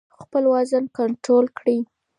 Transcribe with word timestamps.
خپل 0.21 0.43
وزن 0.53 0.83
کنټرول 0.97 1.45
کړئ. 1.57 1.79